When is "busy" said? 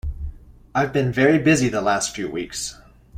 1.37-1.69